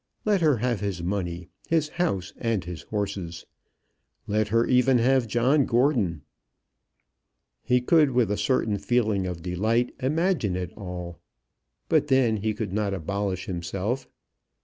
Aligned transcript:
Let 0.25 0.41
her 0.41 0.57
have 0.57 0.79
his 0.79 1.03
money, 1.03 1.49
his 1.69 1.89
house, 1.89 2.33
and 2.37 2.63
his 2.63 2.81
horses. 2.81 3.45
Let 4.25 4.47
her 4.47 4.65
even 4.65 4.97
have 4.97 5.27
John 5.27 5.67
Gordon. 5.67 6.23
He 7.61 7.81
could 7.81 8.09
with 8.09 8.31
a 8.31 8.35
certain 8.37 8.79
feeling 8.79 9.27
of 9.27 9.43
delight 9.43 9.93
imagine 9.99 10.55
it 10.55 10.73
all. 10.75 11.19
But 11.87 12.07
then 12.07 12.37
he 12.37 12.55
could 12.55 12.73
not 12.73 12.95
abolish 12.95 13.45
himself. 13.45 14.07